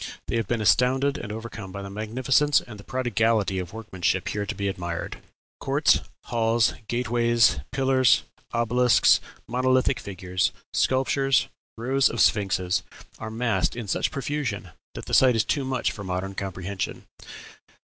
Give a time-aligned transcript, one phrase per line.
[0.25, 4.47] They have been astounded and overcome by the magnificence and the prodigality of workmanship here
[4.47, 5.19] to be admired.
[5.59, 12.81] Courts, halls, gate ways, pillars, obelisks, monolithic figures, sculptures, rows of sphinxes,
[13.19, 17.05] are massed in such profusion that the sight is too much for modern comprehension."